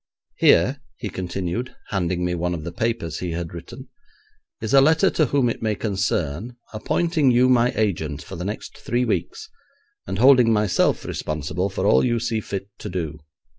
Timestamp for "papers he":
2.71-3.33